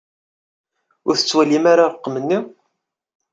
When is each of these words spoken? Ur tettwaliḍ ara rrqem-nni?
Ur 1.07 1.15
tettwaliḍ 1.15 1.65
ara 1.73 1.85
rrqem-nni? 1.93 2.39